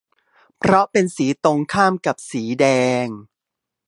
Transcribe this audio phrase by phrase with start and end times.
[0.57, 2.65] เพราะเป็นสีตรงข้ามกับสีแด
[3.05, 3.07] ง